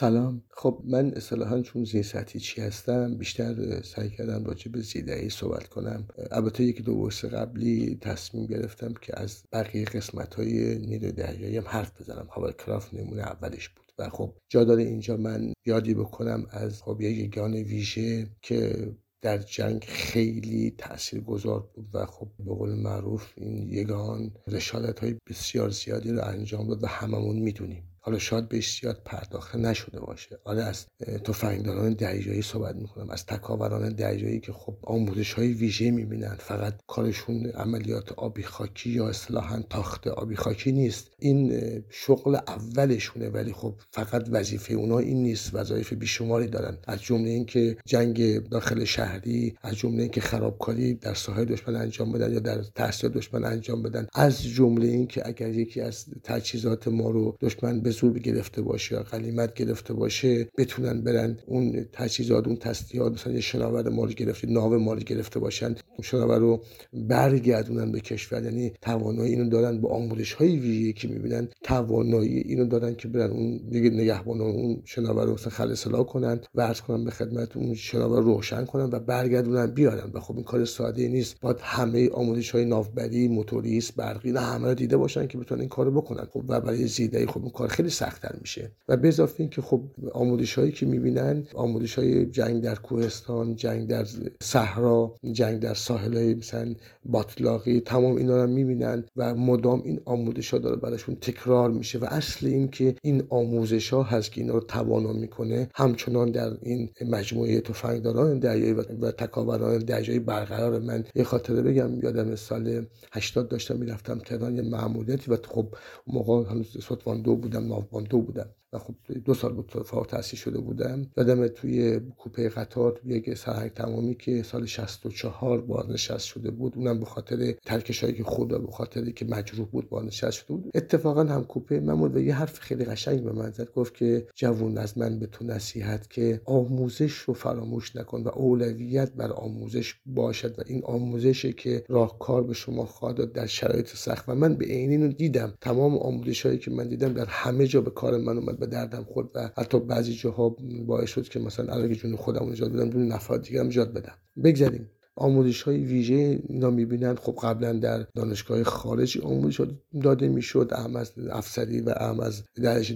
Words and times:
سلام. 0.00 0.42
خب 0.50 0.82
من 0.84 1.12
اصطلاحا 1.16 1.62
چون 1.62 1.84
زیر 1.84 2.02
سطحی 2.02 2.40
چی 2.40 2.60
هستم 2.60 3.18
بیشتر 3.18 3.82
سعی 3.82 4.10
کردم 4.10 4.44
راجع 4.44 4.70
به 4.72 4.80
زیدهی 4.80 5.30
صحبت 5.30 5.68
کنم. 5.68 6.08
البته 6.30 6.64
یکی 6.64 6.82
دو 6.82 6.92
ورس 6.92 7.24
قبلی 7.24 7.98
تصمیم 8.00 8.46
گرفتم 8.46 8.94
که 9.02 9.20
از 9.20 9.42
بقیه 9.52 9.84
قسمت 9.84 10.34
های 10.34 10.78
نیرو 10.78 11.12
دریایی 11.12 11.56
هم 11.56 11.64
حرف 11.66 12.00
بزنم. 12.00 12.28
کرافت 12.58 12.94
نمونه 12.94 13.22
اولش 13.22 13.68
بود. 13.68 13.92
و 13.98 14.08
خب 14.08 14.34
جا 14.48 14.64
داره 14.64 14.82
اینجا 14.82 15.16
من 15.16 15.52
یادی 15.66 15.94
بکنم 15.94 16.46
از 16.50 16.82
خب 16.82 17.00
یک 17.00 17.18
یگان 17.18 17.54
ویژه 17.54 18.26
که 18.42 18.92
در 19.22 19.38
جنگ 19.38 19.84
خیلی 19.88 20.74
تأثیر 20.78 21.20
گذار 21.20 21.70
بود 21.74 21.88
و 21.94 22.06
خب 22.06 22.28
به 22.38 22.54
قول 22.54 22.74
معروف 22.74 23.32
این 23.36 23.68
یگان 23.68 24.30
رشالت 24.48 25.00
های 25.00 25.16
بسیار 25.30 25.70
زیادی 25.70 26.10
رو 26.10 26.24
انجام 26.24 26.68
داد 26.68 26.84
و 26.84 26.86
هممون 26.86 27.36
می‌دونیم. 27.38 27.82
حالا 28.08 28.18
شاید 28.18 28.48
بهش 28.48 28.80
زیاد 28.80 29.02
پرداخته 29.04 29.58
نشده 29.58 30.00
باشه. 30.00 30.38
حالا 30.44 30.64
از 30.64 30.86
تفنگداران 31.24 31.94
دریایی 31.94 32.42
صحبت 32.42 32.76
می‌کنم 32.76 33.10
از 33.10 33.26
تکاوران 33.26 33.88
دریایی 33.88 34.40
که 34.40 34.52
خب 34.52 34.76
آموزش 34.82 35.32
های 35.32 35.52
ویژه 35.52 35.90
می‌بینن. 35.90 36.36
فقط 36.38 36.74
کارشون 36.86 37.46
عملیات 37.46 38.12
آبی 38.12 38.42
خاکی 38.42 38.90
یا 38.90 39.08
اصطلاحا 39.08 39.62
تاخت 39.70 40.06
آبی 40.06 40.36
خاکی 40.36 40.72
نیست. 40.72 41.10
این 41.18 41.60
شغل 41.90 42.34
اولشونه 42.34 43.28
ولی 43.28 43.52
خب 43.52 43.74
فقط 43.90 44.28
وظیفه 44.30 44.74
اونا 44.74 44.98
این 44.98 45.22
نیست. 45.22 45.50
وظایف 45.54 45.92
بیشماری 45.92 46.46
دارن. 46.46 46.78
از 46.86 47.02
جمله 47.02 47.30
اینکه 47.30 47.76
جنگ 47.86 48.48
داخل 48.48 48.84
شهری 48.84 49.56
از 49.62 49.74
جمله 49.74 50.02
اینکه 50.02 50.20
خرابکاری 50.20 50.94
در 50.94 51.14
ساحل 51.14 51.44
دشمن 51.44 51.76
انجام 51.76 52.12
بدن 52.12 52.32
یا 52.32 52.38
در 52.38 52.62
تحصیل 52.74 53.10
دشمن 53.10 53.44
انجام 53.44 53.82
بدن. 53.82 54.06
از 54.14 54.42
جمله 54.42 54.86
اینکه 54.86 55.28
اگر 55.28 55.48
یکی 55.48 55.80
از 55.80 56.06
تجهیزات 56.24 56.88
ما 56.88 57.10
رو 57.10 57.36
دشمن 57.40 57.80
به 57.80 57.90
زور 58.00 58.18
گرفته 58.18 58.62
باشه 58.62 58.94
یا 58.94 59.02
غلیمت 59.02 59.54
گرفته 59.54 59.94
باشه 59.94 60.48
بتونن 60.58 61.00
برن 61.00 61.38
اون 61.46 61.86
تجهیزات 61.92 62.46
اون 62.46 62.56
تسلیحات 62.56 63.12
مثلا 63.12 63.32
یه 63.32 63.40
شناور 63.40 63.88
مال 63.88 64.12
گرفته 64.12 64.48
ناو 64.50 64.78
مال 64.78 64.98
گرفته 64.98 65.40
باشن 65.40 65.66
اون 65.66 66.02
شناور 66.02 66.38
رو 66.38 66.62
برگردونن 66.92 67.92
به 67.92 68.00
کشور. 68.00 68.44
یعنی 68.44 68.72
توانایی 68.82 69.34
اینو 69.34 69.48
دارن 69.48 69.80
با 69.80 69.88
آموزش 69.88 70.32
های 70.32 70.56
ویژه‌ای 70.56 70.92
که 70.92 71.08
می‌بینن 71.08 71.48
توانایی 71.62 72.38
اینو 72.38 72.64
دارن 72.64 72.94
که 72.94 73.08
برن 73.08 73.30
اون 73.30 73.60
دیگه 73.70 73.90
نگهبان 73.90 74.40
اون 74.40 74.82
شناور 74.84 75.24
رو 75.26 75.32
مثلا 75.34 75.50
خل 75.50 75.70
اصلاح 75.70 76.02
کنن 76.06 76.40
و 76.54 76.74
کنن 76.74 77.04
به 77.04 77.10
خدمت 77.10 77.56
اون 77.56 77.74
شناور 77.74 78.22
روشن 78.22 78.64
کنن 78.64 78.84
و 78.92 78.98
برگردونن 78.98 79.66
بیارن. 79.66 80.10
و 80.14 80.20
خب 80.20 80.34
این 80.34 80.44
کار 80.44 80.64
ساده 80.64 81.08
نیست. 81.08 81.40
باید 81.40 81.56
همه 81.60 82.10
آموزش 82.10 82.50
های 82.50 82.64
ناوبری 82.64 83.28
موتوریست 83.28 83.96
برقی 83.96 84.32
نه 84.32 84.40
همه 84.40 84.68
رو 84.68 84.74
دیده 84.74 84.96
باشن 84.96 85.26
که 85.26 85.38
بتونن 85.38 85.60
این 85.60 85.68
کارو 85.68 85.90
بکنن. 85.90 86.24
خب 86.24 86.44
و 86.48 86.60
برای 86.60 86.86
زیده 86.86 87.26
خب 87.26 87.42
این 87.42 87.50
کار 87.50 87.68
خیلی 87.68 87.87
سختتر 87.88 88.34
میشه. 88.40 88.70
و 88.88 88.96
به 88.96 89.08
اضافه 89.08 89.40
اینکه 89.40 89.62
خب 89.62 89.82
آموزش 90.12 90.58
هایی 90.58 90.72
که 90.72 90.86
می‌بینن 90.86 91.46
آموزش 91.54 91.98
های 91.98 92.26
جنگ 92.26 92.62
در 92.62 92.74
کوهستان 92.74 93.56
جنگ 93.56 93.88
در 93.88 94.06
صحرا 94.42 95.14
جنگ 95.32 95.60
در 95.60 95.74
ساحل 95.74 96.16
های 96.16 96.34
مثلا 96.34 96.74
باطلاقی 97.04 97.80
تمام 97.80 98.16
اینا 98.16 98.44
رو 98.44 98.50
می‌بینن 98.50 99.04
و 99.16 99.34
مدام 99.34 99.82
این 99.84 100.00
آموزش 100.04 100.50
ها 100.50 100.58
داره 100.58 100.76
براشون 100.76 101.14
تکرار 101.14 101.70
میشه. 101.70 101.98
و 101.98 102.04
اصل 102.04 102.46
این 102.46 102.68
که 102.68 102.94
این 103.02 103.22
آموزش 103.28 103.90
ها 103.90 104.02
هست 104.02 104.32
که 104.32 104.40
اینا 104.40 104.54
رو 104.54 104.60
توانا 104.60 105.12
می‌کنه. 105.12 105.68
همچنان 105.74 106.30
در 106.30 106.56
این 106.62 106.88
مجموعه 107.08 107.60
تفنگداران 107.60 108.38
دریایی 108.38 108.72
و 108.72 109.10
تکاوران 109.10 109.78
دریایی 109.78 110.18
برقرار 110.18 110.78
من. 110.78 111.04
یه 111.14 111.24
خاطره 111.24 111.62
بگم 111.62 112.00
یادم 112.02 112.34
سال 112.34 112.86
80 113.12 113.48
داشتم 113.48 113.76
می‌رفتم 113.76 114.18
تهران 114.18 114.56
یه 114.56 114.62
معمولیتی 114.62 115.30
و 115.30 115.36
خب 115.36 115.66
موقع 116.06 116.50
هنوز 116.50 116.84
ستوان 116.84 117.22
دو 117.22 117.36
بودم 117.36 117.67
دو 118.10 118.20
بودم 118.20 118.50
و 118.72 118.78
خب 118.78 118.94
دو 119.24 119.34
سال 119.34 119.52
بود 119.52 119.72
فارغ 119.84 120.06
تحصیل 120.06 120.38
شده 120.38 120.58
بودم. 120.58 121.06
دادم 121.16 121.48
توی 121.48 122.00
کوپه 122.00 122.48
قطار 122.48 123.00
یک 123.04 123.34
سرهنگ 123.34 123.70
تمامی 123.70 124.14
که 124.14 124.42
سال 124.42 124.66
64 124.66 125.60
بازنشست 125.60 126.26
شده 126.26 126.50
بود. 126.50 126.72
اونم 126.76 127.00
به 127.00 127.06
خاطر 127.06 127.52
ترکش 127.52 128.04
هایی 128.04 128.16
که 128.16 128.24
خود 128.24 128.52
و 128.52 128.58
به 128.58 128.72
خاطر 128.72 129.10
که 129.10 129.24
مجروح 129.24 129.68
بود 129.68 129.88
بازنشست 129.88 130.30
شده 130.30 130.48
بود. 130.48 130.70
اتفاقا 130.74 131.24
هم 131.24 131.44
کوپه 131.44 131.80
من 131.80 132.00
و 132.00 132.20
یه 132.20 132.34
حرف 132.34 132.58
خیلی 132.58 132.84
قشنگ 132.84 133.24
به 133.24 133.32
من 133.32 133.50
زد. 133.50 133.72
گفت 133.72 133.94
که 133.94 134.26
جوون 134.34 134.78
از 134.78 134.98
من 134.98 135.18
به 135.18 135.26
تو 135.26 135.44
نصیحت 135.44 136.10
که 136.10 136.40
آموزش 136.44 137.12
رو 137.12 137.34
فراموش 137.34 137.96
نکن 137.96 138.22
و 138.22 138.28
اولویت 138.28 139.12
بر 139.12 139.32
آموزش 139.32 139.94
باشد 140.06 140.58
و 140.58 140.62
این 140.66 140.84
آموزشی 140.84 141.52
که 141.52 141.84
راهکار 141.88 142.42
به 142.42 142.54
شما 142.54 142.86
خواهد 142.86 143.32
در 143.32 143.46
شرایط 143.46 143.88
سخت. 143.88 144.28
و 144.28 144.34
من 144.34 144.54
به 144.54 144.64
عینی 144.64 145.08
دیدم. 145.08 145.54
تمام 145.60 145.98
آموزش 145.98 146.46
هایی 146.46 146.58
که 146.58 146.70
من 146.70 146.88
دیدم 146.88 147.12
در 147.12 147.26
همه 147.26 147.66
جا 147.66 147.80
به 147.80 147.90
کار 147.90 148.18
من 148.18 148.38
اومد. 148.38 148.57
به 148.58 148.66
دردم 148.66 149.04
خورد 149.04 149.28
و 149.34 149.50
حتی 149.56 149.80
بعضی 149.80 150.14
جاها 150.14 150.56
باعث 150.86 151.08
شد 151.08 151.28
که 151.28 151.38
مثلا 151.38 151.74
علاوه 151.74 151.94
جون 151.94 152.16
خودم 152.16 152.50
نجات 152.50 152.72
بدم 152.72 152.90
دون 152.90 153.08
نفرات 153.08 153.48
دیگه 153.48 153.60
هم 153.60 153.66
نجات 153.66 153.92
بدم. 153.92 154.14
بگذاریم. 154.44 154.90
آموزش 155.18 155.62
های 155.62 155.84
ویژه 155.84 156.40
اینا 156.48 156.70
می‌بینن. 156.70 157.14
خب 157.14 157.38
قبلا 157.42 157.72
در 157.72 158.06
دانشگاه 158.14 158.62
خارجی 158.62 159.20
آموزش 159.20 159.60
داده 160.02 160.28
می‌شد. 160.28 160.70
اهم 160.72 160.96
از 160.96 161.12
افسری 161.30 161.80
و 161.80 161.94
اهم 161.96 162.20
از 162.20 162.42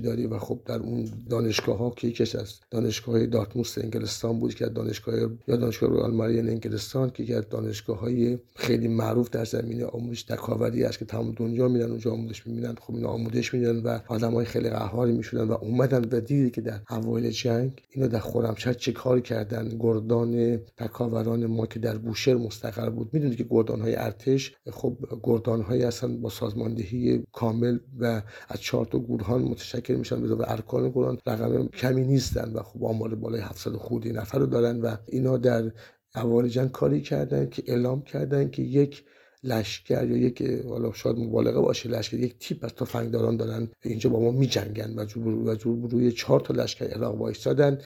داری 0.05 0.27
و 0.27 0.39
خب 0.39 0.61
در 0.67 0.79
اون 0.79 1.09
دانشگاه 1.31 1.79
ها 1.79 1.91
که 1.91 2.09
یکیش 2.09 2.35
از 2.35 2.55
دانشگاه 2.71 3.27
دارتموس 3.27 3.79
انگلستان 3.79 4.39
بود 4.39 4.55
که 4.55 4.67
دانشگاه 4.67 5.15
یا 5.49 5.57
دانشگاه 5.57 5.91
رویال 5.91 6.15
مارین 6.15 6.49
انگلستان 6.49 7.11
که 7.11 7.37
از 7.37 7.49
دانشگاه 7.51 8.01
های 8.01 8.39
خیلی 8.57 8.89
معروف 8.89 9.31
در 9.31 9.45
زمینه 9.45 9.85
آموزش 9.85 10.23
تکاوری 10.23 10.85
است 10.85 10.99
که 10.99 11.05
تمام 11.05 11.33
دنیا 11.33 11.69
میرن 11.69 11.91
اونجا 11.91 12.13
آموزش 12.13 12.47
می‌بینن. 12.47 12.75
خب 12.81 12.95
اینا 12.95 13.09
آموزش 13.09 13.55
میدن 13.55 13.77
و 13.77 13.99
آدم 14.09 14.35
های 14.35 14.45
خیلی 14.45 14.71
قهاری 14.71 15.13
می‌شدن 15.13 15.45
و 15.45 15.53
اومدن 15.53 16.05
و 16.13 16.21
دیدی 16.21 16.51
که 16.51 16.61
در 16.61 16.81
اوایل 16.91 17.31
جنگ 17.31 17.83
اینا 17.91 18.07
در 18.07 18.19
خرمشهر 18.19 18.73
چه 18.73 18.93
کار 18.93 19.21
کردن؟ 19.21 19.77
گردان 19.81 20.57
تکاوران 20.77 21.47
ما 21.47 21.67
که 21.67 21.79
در 21.79 21.99
بوشهر 22.13 22.37
مستقر 22.37 22.91
بود. 22.91 23.11
می‌دونید 23.13 23.39
که 23.39 23.47
گردان 23.51 23.81
های 23.81 23.95
ارتش 23.97 24.57
خب 24.71 24.99
گردان 25.23 25.63
هایی 25.63 25.83
هستن 25.83 26.21
با 26.21 26.31
سازماندهی 26.31 27.25
کامل 27.33 27.79
و 27.99 28.23
از 28.49 28.61
چهار 28.61 28.87
تا 28.87 28.99
گروهان 28.99 29.43
متشکل 29.43 29.95
میشن 29.95 30.37
به 30.37 30.51
ارکان 30.53 30.91
گروهان 30.91 31.19
رقم 31.27 31.69
کمی 31.69 32.05
نیستن 32.05 32.53
و 32.53 32.63
خب 32.63 32.85
آمار 32.85 33.15
بالای 33.15 33.41
700 33.41 33.73
خودی 33.73 34.13
نفر 34.13 34.39
رو 34.39 34.47
دارن 34.47 34.81
و 34.81 34.97
اینا 35.09 35.37
در 35.37 35.73
اوایل 36.15 36.49
جنگ 36.49 36.71
کاری 36.71 37.01
کردن 37.01 37.49
که 37.49 37.63
اعلام 37.67 38.03
کردن 38.03 38.51
که 38.51 38.63
یک 38.63 39.05
لشکر 39.45 40.05
یا 40.11 40.17
یک 40.17 40.43
حالا 40.43 40.93
شاید 40.93 41.17
مبالغه 41.19 41.61
باشه 41.61 41.89
لشکر 41.89 42.17
یک 42.17 42.39
تیپ 42.39 42.65
از 42.65 42.75
تفنگداران 42.75 43.37
دارن 43.37 43.69
اینجا 43.83 44.11
با 44.11 44.21
ما 44.21 44.31
میجنگن 44.31 44.99
و 44.99 45.05
جور 45.05 45.91
روی 45.91 46.13
چهار 46.13 46.41
تا 46.41 46.55
لشکر 46.55 46.85
عراق 46.85 47.21
وایستادن. 47.21 47.79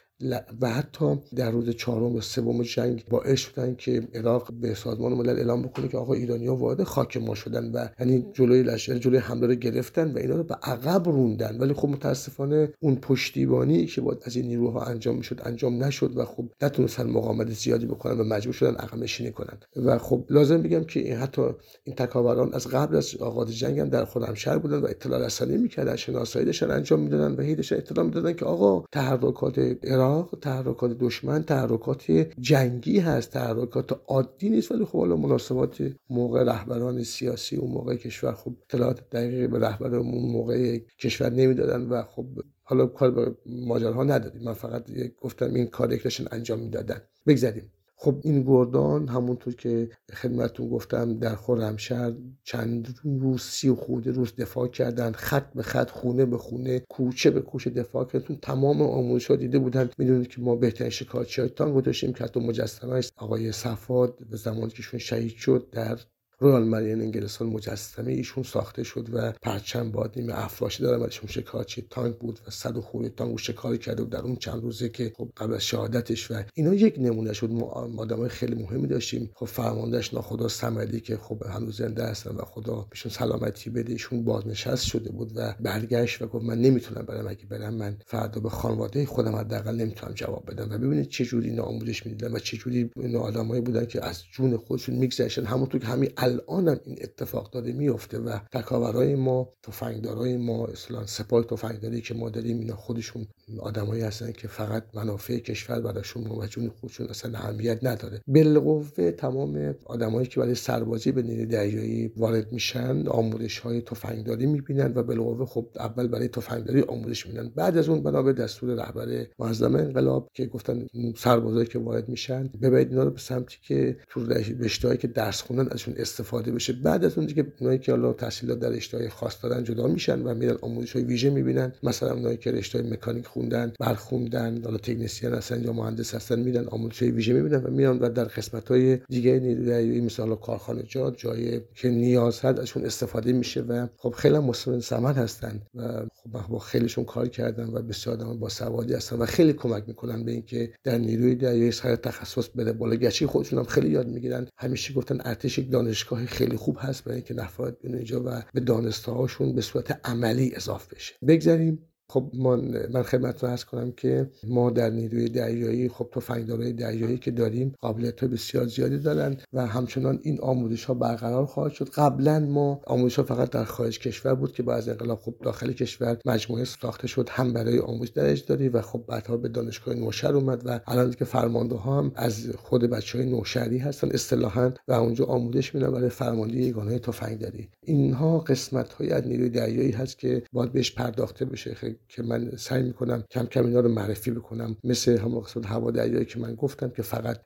و 0.61 0.69
حتی 0.69 1.19
در 1.35 1.51
روز 1.51 1.69
چهارم 1.69 2.15
و 2.15 2.21
سوم 2.21 2.63
جنگ 2.63 3.05
باعث 3.09 3.39
شدن 3.39 3.75
که 3.75 4.07
عراق 4.13 4.53
به 4.53 4.73
سازمان 4.73 5.13
ملل 5.13 5.29
اعلام 5.29 5.61
بکنه 5.61 5.87
که 5.87 5.97
آقا 5.97 6.13
ایرانی‌ها 6.13 6.55
وارد 6.55 6.83
خاک 6.83 7.17
ما 7.17 7.35
شدن 7.35 7.71
و 7.71 7.87
یعنی 7.99 8.25
جلوی 8.33 8.63
لشکر 8.63 8.97
جلوی 8.97 9.17
حمله 9.17 9.47
رو 9.47 9.55
گرفتن 9.55 10.11
و 10.11 10.17
اینا 10.17 10.35
رو 10.35 10.43
به 10.43 10.55
عقب 10.55 11.09
روندن. 11.09 11.57
ولی 11.57 11.73
خب 11.73 11.89
متاسفانه 11.89 12.73
اون 12.79 12.95
پشتیبانی 12.95 13.85
که 13.85 14.01
باید 14.01 14.19
از 14.23 14.35
این 14.35 14.47
نیروها 14.47 14.81
انجام 14.81 15.15
می‌شد 15.15 15.41
انجام 15.43 15.83
نشد 15.83 16.17
و 16.17 16.25
خب 16.25 16.45
نتونستن 16.61 17.09
مقاومت 17.09 17.49
زیادی 17.49 17.85
بکنن 17.85 18.19
و 18.19 18.23
مجبور 18.23 18.53
شدن 18.53 18.75
عقب 18.75 18.97
نشینی 18.97 19.31
کنن. 19.31 19.57
و 19.75 19.97
خب 19.97 20.25
لازم 20.29 20.61
بگم 20.61 20.83
که 20.83 20.99
این 20.99 21.15
حتی 21.15 21.41
این 21.83 21.95
تکاوران 21.95 22.53
از 22.53 22.67
قبل 22.67 22.95
از 22.95 23.15
آغاز 23.15 23.57
جنگ 23.57 23.79
هم 23.79 23.89
در 23.89 24.05
خرمشهر 24.05 24.57
بودن 24.57 24.77
و 24.77 24.85
اطلاع 24.85 25.25
رسانی 25.25 25.57
می‌کردن 25.57 25.95
شناسایی 25.95 26.45
داشتن 26.45 26.71
انجام 26.71 26.99
می‌دادن 26.99 27.35
و 27.35 27.41
هی 27.41 27.53
اطلاع 27.53 28.05
می‌دادن 28.05 28.33
که 28.33 28.45
آقا 28.45 28.85
تحرکات 28.91 29.59
عراق 29.83 30.06
تحرکات 30.41 30.91
دشمن 30.99 31.43
تحرکات 31.43 32.11
جنگی 32.39 32.99
هست 32.99 33.31
تحرکات 33.31 33.99
عادی 34.07 34.49
نیست 34.49 34.71
ولی 34.71 34.85
خب 34.85 34.99
حالا 34.99 35.15
مناسبات 35.15 35.77
موقع 36.09 36.43
رهبران 36.43 37.03
سیاسی 37.03 37.55
اون 37.55 37.71
موقع 37.71 37.95
کشور 37.95 38.33
خب 38.33 38.53
اطلاعات 38.63 39.09
دقیقی 39.09 39.47
به 39.47 39.59
رهبر 39.59 39.95
اون 39.95 40.31
موقع 40.31 40.77
کشور 40.99 41.29
نمی‌دادن 41.29 41.81
و 41.81 42.03
خب 42.03 42.25
حالا 42.63 42.85
کار 42.85 43.11
به 43.11 43.35
ماجرها 43.45 44.03
ندادیم 44.03 44.43
من 44.43 44.53
فقط 44.53 44.83
گفتم 45.21 45.53
این 45.53 45.67
کار 45.67 45.99
انجام 46.31 46.59
می‌دادن. 46.59 47.01
بگذاریم 47.27 47.71
خب 47.99 48.15
این 48.23 48.43
گردان 48.43 49.07
همونطور 49.07 49.55
که 49.55 49.89
خدمتون 50.13 50.69
گفتم 50.69 51.19
در 51.19 51.35
خرمشهر 51.35 52.13
چند 52.43 52.99
روز 53.03 53.41
سی 53.41 53.69
و 53.69 53.75
خورده 53.75 54.11
روز 54.11 54.35
دفاع 54.35 54.67
کردن 54.67 55.11
خط 55.11 55.53
به 55.53 55.63
خط 55.63 55.89
خونه 55.89 56.25
به 56.25 56.37
خونه 56.37 56.79
کوچه 56.79 57.31
به 57.31 57.41
کوچه 57.41 57.69
دفاع 57.69 58.05
کردن. 58.05 58.35
تمام 58.41 58.81
آموزش 58.81 59.27
ها 59.27 59.35
دیده 59.35 59.59
بودن. 59.59 59.89
می‌دونید 59.97 60.27
که 60.27 60.41
ما 60.41 60.55
بهترین 60.55 60.89
شکارچی 60.89 61.41
های 61.41 61.49
تانگو 61.49 61.81
داشتیم 61.81 62.13
که 62.13 62.23
حتی 62.23 62.39
مجسمه 62.39 63.01
آقای 63.17 63.51
صفاد 63.51 64.19
به 64.29 64.37
زمانی 64.37 64.71
که 64.71 64.97
شهید 64.97 65.35
شد 65.35 65.67
در 65.71 65.99
رویال 66.39 66.63
مرین 66.63 67.01
انگلستان 67.01 67.47
مجسمه 67.47 68.11
ایشون 68.11 68.43
ساخته 68.43 68.83
شد 68.83 69.07
و 69.13 69.31
پرچم 69.41 69.91
باد 69.91 70.13
نیمه 70.15 70.45
افراشی 70.45 70.83
داره 70.83 71.01
ایشون 71.01 71.29
شکارچی 71.29 71.87
تانک 71.89 72.17
بود 72.17 72.39
و 72.47 72.51
صد 72.51 72.77
و 72.77 72.81
خورده 72.81 73.09
تانک 73.09 73.33
و 73.33 73.37
شکار 73.37 73.77
کرده 73.77 74.03
بود 74.03 74.11
در 74.11 74.19
اون 74.19 74.35
چند 74.35 74.61
روزه 74.61 74.89
که 74.89 75.13
خب 75.17 75.29
قبل 75.37 75.53
از 75.53 75.61
شهادتش 75.61 76.31
و 76.31 76.43
اینا 76.53 76.73
یک 76.73 76.95
نمونه 76.97 77.33
شد. 77.33 77.51
ما 77.51 77.65
آدمای 77.97 78.29
خیلی 78.29 78.63
مهمی 78.63 78.87
داشتیم. 78.87 79.29
خب 79.35 79.45
فرماندهش 79.45 80.13
ناخدا 80.13 80.47
سمدی 80.47 80.99
که 80.99 81.17
خب 81.17 81.43
هنوز 81.49 81.77
زنده 81.77 82.03
هستن 82.03 82.35
و 82.35 82.41
خدا 82.41 82.87
بهشون 82.89 83.11
سلامتی 83.11 83.69
بده. 83.69 83.91
ایشون 83.91 84.23
بازنشست 84.23 84.85
شده 84.85 85.11
بود 85.11 85.31
و 85.35 85.55
برگشت 85.59 86.21
و 86.21 86.27
گفت 86.27 86.45
من 86.45 86.61
نمی‌تونم 86.61 87.05
برم. 87.05 87.27
اگه 87.27 87.45
برم 87.45 87.73
من 87.73 87.97
فردا 88.05 88.41
به 88.41 88.49
خانواده 88.49 89.05
خودم 89.05 89.35
حداقل 89.35 89.75
نمی‌تونم 89.75 90.13
جواب 90.13 90.51
بدم 90.51 90.69
و 90.71 90.77
ببینید 90.77 91.09
چه 91.09 91.25
جوری 91.25 91.49
اینا 91.49 91.63
آموزش 91.63 92.05
می‌دیدن 92.05 92.31
و 92.31 92.39
چه 92.39 92.57
جوری 92.57 92.89
اینا 92.95 93.19
آدمایی 93.19 93.61
بودن 93.61 93.85
که 93.85 94.05
از 94.05 94.23
جون 94.31 94.57
خودشون 94.57 94.95
میگذشتن. 94.95 95.45
همونطور 95.45 95.81
که 95.81 95.87
همین 95.87 96.09
الانم 96.27 96.79
این 96.85 96.97
اتفاق 97.01 97.51
داره 97.51 97.71
میفته 97.71 98.19
و 98.19 98.39
تکاورای 98.51 99.15
ما 99.15 99.53
تفنگدارای 99.63 100.37
ما 100.37 100.65
اصلا 100.67 101.05
سپاه 101.05 101.43
تفنگداری 101.43 102.01
که 102.01 102.13
ما 102.13 102.29
داریم 102.29 102.59
اینا 102.59 102.75
خودشون 102.75 103.27
آدمایی 103.59 104.01
هستن 104.01 104.31
که 104.31 104.47
فقط 104.47 104.83
منافع 104.93 105.39
کشور 105.39 105.81
براشون 105.81 106.27
و 106.27 106.45
جون 106.49 106.71
خودشون 106.81 107.07
اصلا 107.07 107.37
اهمیت 107.37 107.79
نداره. 107.83 108.21
بالقوه 108.27 109.11
تمام 109.11 109.75
آدمایی 109.85 110.27
که 110.27 110.39
برای 110.39 110.55
سربازی 110.55 111.11
به 111.11 111.21
نیروی 111.21 111.45
دریایی 111.45 112.11
وارد 112.17 112.51
میشن 112.51 113.07
آموزش 113.07 113.59
های 113.59 113.81
تفنگداری 113.81 114.45
می‌بینن 114.45 114.93
و 114.95 115.03
بالقوه 115.03 115.45
خب 115.45 115.67
اول 115.79 116.07
برای 116.07 116.27
تفنگداری 116.27 116.81
آموزش 116.81 117.27
میدن. 117.27 117.51
بعد 117.55 117.77
از 117.77 117.89
اون 117.89 118.03
بنا 118.03 118.23
به 118.23 118.33
دستور 118.33 118.75
رهبر 118.75 119.27
معظم 119.39 119.75
انقلاب 119.75 120.29
که 120.33 120.45
گفتن 120.45 120.87
سربازایی 121.17 121.67
که 121.67 121.79
وارد 121.79 122.09
میشن 122.09 122.49
ببرید 122.61 122.89
اینا 122.89 123.03
رو 123.03 123.11
به 123.11 123.19
سمتی 123.19 123.57
که 123.61 123.97
تو 124.09 124.25
رشته‌ای 124.59 124.97
که 124.97 125.07
درس 125.07 125.41
خوندن 125.41 125.67
ازشون 125.71 125.93
استفاده 125.97 126.51
بشه. 126.51 126.73
بعد 126.73 127.05
از 127.05 127.17
اون 127.17 127.27
دیگه 127.27 127.53
اونایی 127.59 127.79
که 127.79 127.91
حالا 127.91 128.13
تحصیلات 128.13 128.59
در 128.59 128.69
رشته‌های 128.69 129.09
خاص 129.09 129.43
دارن 129.43 129.63
جدا 129.63 129.87
میشن 129.87 130.21
و 130.21 130.33
میرن 130.33 130.57
آموزش 130.61 130.95
های 130.95 131.05
ویژه 131.05 131.29
می‌بینن 131.29 131.73
مثلا 131.83 132.13
اونایی 132.13 132.37
که 132.37 132.51
رشته 132.51 132.81
مکانیک 132.81 133.25
خوندن 133.37 133.73
برخوندن 133.79 134.63
حالا 134.63 134.77
تکنسین 134.77 135.33
هستن 135.33 135.63
یا 135.63 135.73
مهندس 135.73 136.15
هستن 136.15 136.39
میرن 136.39 136.65
آموزش 136.67 137.01
ویژه 137.01 137.33
می‌بینن 137.33 137.63
و 137.63 137.71
میان 137.71 137.99
و 137.99 138.09
در 138.09 138.23
قسمت 138.23 138.67
های 138.71 138.99
دیگه 139.09 139.39
نیروی 139.39 140.01
مثلا 140.01 140.35
کارخانه 140.35 140.83
جا 140.83 141.11
جای 141.11 141.61
که 141.75 141.89
نیاز 141.89 142.39
هست 142.39 142.59
ازشون 142.59 142.85
استفاده 142.85 143.33
میشه 143.33 143.61
و 143.61 143.87
خب 143.97 144.09
خیلی 144.09 144.39
مسلم 144.39 144.79
ثمن 144.79 145.13
هستن 145.13 145.61
و 145.75 146.05
خب 146.13 146.47
با 146.49 146.59
خیلیشون 146.59 147.05
کار 147.05 147.27
کردن 147.27 147.69
و 147.73 147.81
بسیار 147.81 148.15
آدم 148.15 148.39
با 148.39 148.49
سوادی 148.49 148.93
هستن 148.93 149.15
و 149.15 149.25
خیلی 149.25 149.53
کمک 149.53 149.83
می‌کنن 149.87 150.23
به 150.25 150.31
اینکه 150.31 150.73
در 150.83 150.97
نیروی 150.97 151.35
دریایی 151.35 151.71
سر 151.71 151.95
تخصص 151.95 152.47
بده 152.47 152.73
بالا. 152.73 152.95
گچی 152.95 153.25
خودشون 153.25 153.59
هم 153.59 153.65
خیلی 153.65 153.89
یاد 153.89 154.07
می‌گیرن 154.07 154.47
همیشه 154.57 154.93
گفتن 154.93 155.17
ارتش 155.25 155.57
یک 155.57 155.71
دانشگاه 155.71 156.25
خیلی 156.25 156.57
خوب 156.57 156.77
هست 156.79 157.03
برای 157.03 157.17
اینکه 157.17 157.33
نفرات 157.33 157.77
اینجا 157.83 158.23
و 158.25 158.43
به 158.53 158.59
دانستهاشون 158.59 159.55
به 159.55 159.61
صورت 159.61 159.99
عملی 160.03 160.51
اضافه 160.55 160.95
بشه. 160.95 161.13
بگذاریم 161.27 161.79
خب 162.09 162.31
من 162.33 163.03
خدمتتون 163.03 163.49
ارز 163.49 163.63
کنم 163.63 163.91
که 163.91 164.29
ما 164.43 164.69
در 164.69 164.89
نیروی 164.89 165.29
دریایی 165.29 165.89
خب 165.89 166.09
تفنگدارای 166.11 166.73
دریایی 166.73 167.17
که 167.17 167.31
داریم 167.31 167.75
قابلیت 167.81 168.23
بسیار 168.23 168.65
زیادی 168.65 168.97
دارن 168.97 169.37
و 169.53 169.65
همچنان 169.65 170.19
این 170.23 170.39
آموزش 170.41 170.85
ها 170.85 170.93
برقرار 170.93 171.45
خواهد 171.45 171.71
شد. 171.71 171.89
قبلا 171.89 172.39
ما 172.39 172.81
آموزش 172.85 173.15
ها 173.15 173.23
فقط 173.23 173.49
در 173.49 173.63
خارج 173.63 173.99
کشور 173.99 174.35
بود 174.35 174.53
که 174.53 174.63
بعد 174.63 174.77
از 174.77 174.89
انقلاب 174.89 175.19
خب 175.19 175.35
داخل 175.43 175.71
کشور 175.71 176.17
مجموعه 176.25 176.63
ساخته 176.63 177.07
شد. 177.07 177.29
هم 177.31 177.53
برای 177.53 177.79
آموزش 177.79 178.09
درج 178.09 178.45
داری 178.45 178.69
و 178.69 178.81
خب 178.81 179.03
بعدها 179.07 179.37
به 179.37 179.49
دانشگاه 179.49 179.95
نوشهر 179.95 180.33
اومد 180.33 180.61
و 180.65 180.79
الان 180.87 181.11
که 181.11 181.25
فرمانده 181.25 181.75
ها 181.75 181.97
هم 181.97 182.11
از 182.15 182.49
خود 182.57 182.83
بچه 182.83 183.17
های 183.17 183.27
نوشهری 183.27 183.77
هستن 183.77 184.09
اصطلاحا 184.11 184.71
و 184.87 184.93
اونجا 184.93 185.25
آموزش 185.25 185.75
میدن 185.75 185.91
برای 185.91 186.09
فرماندهی 186.09 186.61
یگانه 186.61 186.99
تفنگداری. 186.99 187.69
اینها 187.83 188.39
قسمت 188.39 188.93
های 188.93 189.11
از 189.11 189.27
نیروی 189.27 189.49
دریایی 189.49 189.91
هست 189.91 190.19
که 190.19 190.43
باید 190.53 190.71
بهش 190.71 190.91
پرداخته 190.91 191.45
بشه. 191.45 191.96
که 192.07 192.23
من 192.23 192.51
سعی 192.57 192.83
می‌کنم 192.83 193.23
کم 193.31 193.45
کم 193.45 193.65
اینا 193.65 193.79
رو 193.79 193.89
معرفی 193.89 194.31
بکنم. 194.31 194.77
مثل 194.83 195.17
همون 195.17 195.41
قسمت 195.41 195.65
هوا 195.65 195.91
دریایی 195.91 196.25
که 196.25 196.39
من 196.39 196.55
گفتم 196.55 196.89
که 196.89 197.01
فقط 197.01 197.41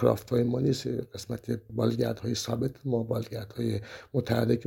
کرافت 0.00 0.30
های 0.30 0.42
ما 0.42 0.60
نیست 0.60 0.86
قسمت 0.86 1.60
بالگرد 1.70 2.18
های 2.18 2.34
ثابت 2.34 2.70
ما 2.84 3.02
بالگرد 3.02 3.52
های 3.52 3.80
متحرک 4.14 4.66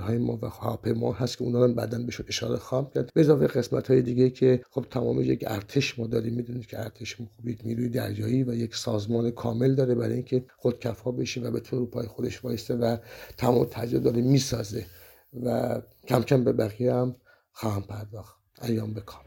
های 0.00 0.18
ما 0.18 0.38
و 0.42 0.94
ما 0.94 1.12
هست 1.12 1.38
که 1.38 1.44
اونا 1.44 1.64
رو 1.64 1.74
بعدا 1.74 1.98
بهشون 1.98 2.26
اشاره 2.28 2.56
خواهم 2.56 2.90
کرد. 2.94 3.10
به 3.14 3.20
اضافه 3.20 3.46
قسمت 3.46 3.90
های 3.90 4.02
دیگه 4.02 4.30
که 4.30 4.60
خب 4.70 4.86
تمام 4.90 5.20
یک 5.20 5.44
ارتش 5.46 5.98
ما 5.98 6.06
داریم. 6.06 6.34
می‌دونید 6.34 6.66
که 6.66 6.80
ارتش 6.80 7.20
ما 7.20 7.26
خب 7.36 7.48
یک 7.48 7.60
نیروی 7.64 7.88
دریایی 7.88 8.44
و 8.44 8.54
یک 8.54 8.76
سازمان 8.76 9.30
کامل 9.30 9.74
داره 9.74 9.94
برای 9.94 10.14
اینکه 10.14 10.44
خودکفا 10.56 11.12
بشه 11.12 11.40
و 11.40 11.50
بتونه 11.50 11.80
رو 11.80 11.86
پای 11.86 12.06
خودش 12.06 12.44
وایسته 12.44 12.74
و 12.74 12.96
تمام 13.36 13.64
تجربه 13.70 14.04
داره 14.04 14.22
می‌سازه 14.22 14.86
و 15.44 15.80
کم 16.08 16.22
کم 16.22 16.44
به 16.44 16.52
بقیه 16.52 16.94
هم 16.94 17.16
خواهم 17.52 17.82
پرداخت. 17.82 18.45
ایام 18.62 18.94
بکام. 18.94 19.25